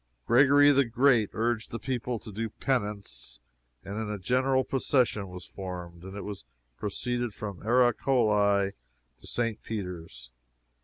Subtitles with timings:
[0.25, 3.39] Gregory the Great urged the people to do penance,
[3.83, 6.03] and a general procession was formed.
[6.03, 8.71] It was to proceed from Ara Coeli
[9.19, 9.61] to St.
[9.61, 10.31] Peter's.